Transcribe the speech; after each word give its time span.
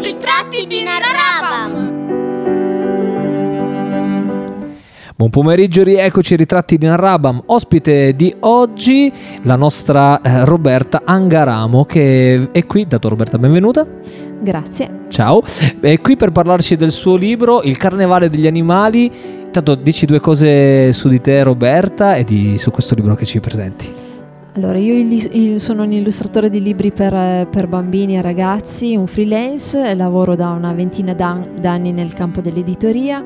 I 0.00 0.02
ritratti 0.02 0.66
di 0.66 0.82
Narrabam. 0.82 1.98
Buon 5.14 5.28
pomeriggio, 5.28 5.82
rieccoci 5.82 6.36
ritratti 6.36 6.78
di 6.78 6.86
Narrabam. 6.86 7.42
Ospite 7.46 8.16
di 8.16 8.34
oggi 8.40 9.12
la 9.42 9.56
nostra 9.56 10.22
eh, 10.22 10.46
Roberta 10.46 11.02
Angaramo 11.04 11.84
che 11.84 12.48
è 12.50 12.64
qui. 12.64 12.86
Dato 12.86 13.10
Roberta, 13.10 13.36
benvenuta. 13.36 13.86
Grazie. 14.40 15.00
Ciao, 15.08 15.42
è 15.80 16.00
qui 16.00 16.16
per 16.16 16.32
parlarci 16.32 16.76
del 16.76 16.92
suo 16.92 17.16
libro 17.16 17.60
Il 17.62 17.76
carnevale 17.76 18.30
degli 18.30 18.46
animali. 18.46 19.12
Intanto 19.44 19.74
dici 19.74 20.06
due 20.06 20.20
cose 20.20 20.94
su 20.94 21.10
di 21.10 21.20
te 21.20 21.42
Roberta 21.42 22.14
e 22.14 22.24
di, 22.24 22.56
su 22.56 22.70
questo 22.70 22.94
libro 22.94 23.14
che 23.14 23.26
ci 23.26 23.38
presenti. 23.38 23.99
Allora, 24.54 24.78
io 24.78 24.94
il- 24.96 25.60
sono 25.60 25.84
un 25.84 25.92
illustratore 25.92 26.50
di 26.50 26.60
libri 26.60 26.90
per, 26.90 27.46
per 27.48 27.68
bambini 27.68 28.16
e 28.16 28.20
ragazzi, 28.20 28.96
un 28.96 29.06
freelance, 29.06 29.94
lavoro 29.94 30.34
da 30.34 30.50
una 30.50 30.72
ventina 30.72 31.14
d'an- 31.14 31.54
d'anni 31.60 31.92
nel 31.92 32.12
campo 32.14 32.40
dell'editoria. 32.40 33.22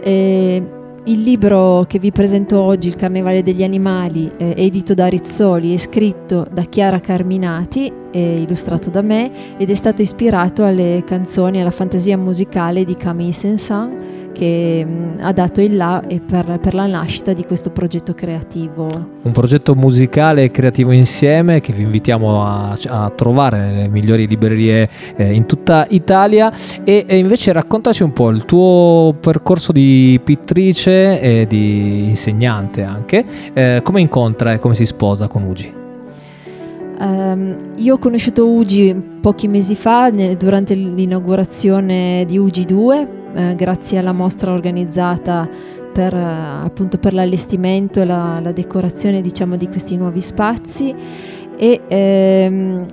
E 0.00 0.62
il 1.04 1.20
libro 1.22 1.84
che 1.88 1.98
vi 1.98 2.12
presento 2.12 2.60
oggi, 2.60 2.86
Il 2.86 2.94
Carnevale 2.94 3.42
degli 3.42 3.64
Animali, 3.64 4.30
eh, 4.36 4.54
edito 4.56 4.94
da 4.94 5.08
Rizzoli, 5.08 5.74
è 5.74 5.76
scritto 5.76 6.46
da 6.52 6.62
Chiara 6.62 7.00
Carminati 7.00 7.92
e 8.12 8.42
illustrato 8.42 8.88
da 8.88 9.02
me 9.02 9.56
ed 9.56 9.68
è 9.68 9.74
stato 9.74 10.00
ispirato 10.00 10.64
alle 10.64 11.02
canzoni 11.04 11.58
e 11.58 11.62
alla 11.62 11.72
fantasia 11.72 12.16
musicale 12.16 12.84
di 12.84 12.94
Camille 12.94 13.32
Saint-Saëns 13.32 14.11
che 14.32 14.84
mh, 14.84 15.18
ha 15.20 15.32
dato 15.32 15.60
il 15.60 15.76
là 15.76 16.02
e 16.06 16.20
per, 16.20 16.58
per 16.60 16.74
la 16.74 16.86
nascita 16.86 17.32
di 17.32 17.44
questo 17.44 17.70
progetto 17.70 18.14
creativo. 18.14 18.88
Un 19.22 19.32
progetto 19.32 19.74
musicale 19.74 20.44
e 20.44 20.50
creativo 20.50 20.90
insieme 20.92 21.60
che 21.60 21.72
vi 21.72 21.82
invitiamo 21.82 22.44
a, 22.44 22.76
a 22.88 23.10
trovare 23.10 23.58
nelle 23.58 23.88
migliori 23.88 24.26
librerie 24.26 24.88
eh, 25.16 25.32
in 25.32 25.46
tutta 25.46 25.86
Italia 25.90 26.52
e, 26.84 27.04
e 27.06 27.18
invece 27.18 27.52
raccontaci 27.52 28.02
un 28.02 28.12
po' 28.12 28.30
il 28.30 28.44
tuo 28.44 29.14
percorso 29.20 29.72
di 29.72 30.20
pittrice 30.22 31.20
e 31.20 31.46
di 31.46 32.08
insegnante 32.08 32.82
anche, 32.82 33.24
eh, 33.52 33.80
come 33.82 34.00
incontra 34.00 34.52
e 34.52 34.58
come 34.58 34.74
si 34.74 34.86
sposa 34.86 35.28
con 35.28 35.42
Ugi? 35.42 35.80
Ehm, 37.02 37.56
io 37.76 37.94
ho 37.94 37.98
conosciuto 37.98 38.48
Ugi 38.48 38.94
pochi 39.20 39.48
mesi 39.48 39.74
fa 39.74 40.08
ne- 40.08 40.36
durante 40.36 40.74
l'inaugurazione 40.74 42.24
di 42.26 42.38
Ugi 42.38 42.64
2, 42.64 43.21
eh, 43.34 43.54
grazie 43.54 43.98
alla 43.98 44.12
mostra 44.12 44.52
organizzata 44.52 45.48
per, 45.92 46.14
eh, 46.14 46.64
appunto 46.64 46.98
per 46.98 47.12
l'allestimento 47.12 48.00
e 48.00 48.04
la, 48.04 48.40
la 48.42 48.52
decorazione 48.52 49.20
diciamo, 49.20 49.56
di 49.56 49.68
questi 49.68 49.96
nuovi 49.96 50.20
spazi 50.20 50.94
e 51.56 51.80
ehm, 51.86 52.86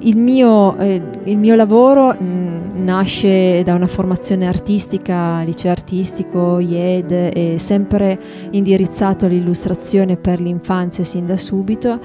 il 0.00 0.16
mio, 0.16 0.76
eh, 0.78 1.00
il 1.24 1.38
mio 1.38 1.54
lavoro 1.54 2.12
mh, 2.12 2.82
nasce 2.82 3.62
da 3.62 3.74
una 3.74 3.86
formazione 3.86 4.46
artistica, 4.46 5.42
liceo 5.42 5.70
artistico, 5.70 6.58
IED, 6.58 7.30
e 7.32 7.56
sempre 7.58 8.18
indirizzato 8.50 9.26
all'illustrazione 9.26 10.16
per 10.16 10.40
l'infanzia 10.40 11.02
sin 11.02 11.26
da 11.26 11.36
subito 11.36 11.98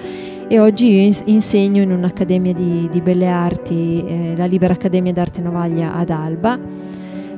e 0.47 0.59
oggi 0.59 0.92
io 0.92 1.02
ins- 1.02 1.23
insegno 1.25 1.81
in 1.81 1.92
un'accademia 1.92 2.53
di, 2.53 2.89
di 2.92 3.02
belle 3.02 3.28
arti, 3.28 4.03
eh, 4.06 4.34
la 4.36 4.45
Libera 4.45 4.73
Accademia 4.73 5.14
d'Arte 5.14 5.42
Novaglia 5.42 5.94
ad 5.94 6.09
Alba. 6.09 6.59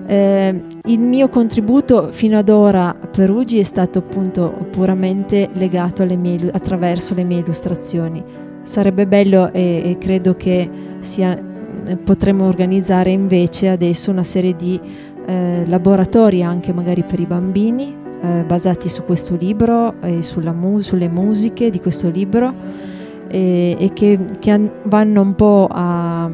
Eh, 0.05 0.61
il 0.85 0.99
mio 0.99 1.29
contributo 1.29 2.09
fino 2.11 2.37
ad 2.37 2.49
ora 2.49 2.93
per 2.93 3.29
Ugi 3.29 3.59
è 3.59 3.63
stato 3.63 3.99
appunto 3.99 4.67
puramente 4.69 5.49
legato 5.53 6.03
mie, 6.03 6.49
attraverso 6.51 7.13
le 7.13 7.23
mie 7.23 7.39
illustrazioni. 7.39 8.23
Sarebbe 8.63 9.07
bello 9.07 9.51
e, 9.51 9.81
e 9.83 9.97
credo 9.97 10.35
che 10.35 10.69
sia, 10.99 11.37
eh, 11.85 11.97
potremmo 11.97 12.47
organizzare 12.47 13.11
invece 13.11 13.69
adesso 13.69 14.11
una 14.11 14.23
serie 14.23 14.55
di 14.55 14.79
eh, 15.25 15.63
laboratori 15.67 16.43
anche 16.43 16.73
magari 16.73 17.03
per 17.03 17.19
i 17.19 17.25
bambini 17.25 17.95
eh, 18.21 18.43
basati 18.45 18.89
su 18.89 19.03
questo 19.03 19.35
libro 19.35 20.01
e 20.01 20.19
mu- 20.53 20.79
sulle 20.79 21.09
musiche 21.09 21.69
di 21.69 21.79
questo 21.79 22.09
libro 22.09 22.53
e, 23.27 23.75
e 23.77 23.93
che, 23.93 24.19
che 24.39 24.51
an- 24.51 24.71
vanno 24.83 25.21
un 25.21 25.35
po' 25.35 25.67
a, 25.69 26.29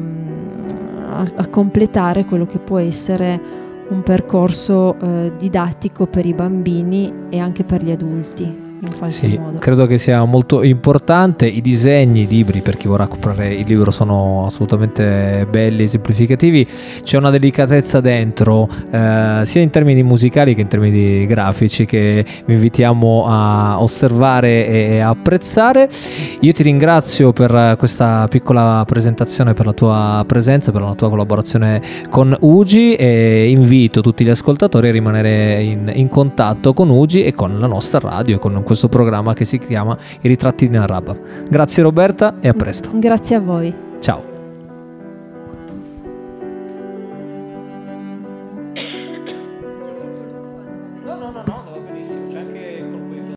a- 1.34 1.46
completare 1.48 2.24
quello 2.24 2.46
che 2.46 2.58
può 2.58 2.78
essere 2.78 3.40
un 3.88 4.02
percorso 4.02 4.96
eh, 5.00 5.32
didattico 5.36 6.06
per 6.06 6.24
i 6.26 6.34
bambini 6.34 7.12
e 7.28 7.38
anche 7.38 7.64
per 7.64 7.82
gli 7.82 7.90
adulti 7.90 8.69
in 8.82 8.96
qualche 8.96 9.14
Sì, 9.14 9.38
modo. 9.38 9.58
credo 9.58 9.86
che 9.86 9.98
sia 9.98 10.24
molto 10.24 10.62
importante. 10.62 11.46
I 11.46 11.60
disegni, 11.60 12.22
i 12.22 12.26
libri, 12.26 12.60
per 12.60 12.76
chi 12.76 12.88
vorrà 12.88 13.06
comprare 13.06 13.54
il 13.54 13.66
libro, 13.66 13.90
sono 13.90 14.44
assolutamente 14.46 15.46
belli, 15.50 15.82
esemplificativi. 15.82 16.66
C'è 17.02 17.18
una 17.18 17.30
delicatezza 17.30 18.00
dentro, 18.00 18.68
eh, 18.90 19.40
sia 19.44 19.60
in 19.60 19.70
termini 19.70 20.02
musicali 20.02 20.54
che 20.54 20.62
in 20.62 20.68
termini 20.68 21.26
grafici, 21.26 21.84
che 21.84 22.24
vi 22.44 22.54
invitiamo 22.54 23.26
a 23.28 23.82
osservare 23.82 24.66
e 24.66 25.00
apprezzare. 25.00 25.88
Io 26.40 26.52
ti 26.52 26.62
ringrazio 26.62 27.32
per 27.32 27.76
questa 27.78 28.26
piccola 28.28 28.84
presentazione, 28.86 29.54
per 29.54 29.66
la 29.66 29.72
tua 29.72 30.24
presenza, 30.26 30.72
per 30.72 30.82
la 30.82 30.94
tua 30.94 31.08
collaborazione 31.08 31.82
con 32.08 32.34
Ugi 32.40 32.94
e 32.94 33.50
invito 33.50 34.00
tutti 34.00 34.24
gli 34.24 34.30
ascoltatori 34.30 34.88
a 34.88 34.92
rimanere 34.92 35.62
in, 35.62 35.90
in 35.94 36.08
contatto 36.08 36.72
con 36.72 36.88
Ugi 36.88 37.22
e 37.22 37.34
con 37.34 37.58
la 37.58 37.66
nostra 37.66 37.98
radio 37.98 38.36
e 38.36 38.38
con 38.38 38.62
questo 38.70 38.88
programma 38.88 39.34
che 39.34 39.44
si 39.44 39.58
chiama 39.58 39.96
I 40.20 40.28
ritratti 40.28 40.68
di 40.68 40.76
Narraba. 40.76 41.16
Grazie 41.48 41.82
Roberta 41.82 42.36
e 42.38 42.46
a 42.46 42.54
presto. 42.54 42.90
Grazie 42.94 43.34
a 43.34 43.40
voi. 43.40 43.74
Ciao. 43.98 44.29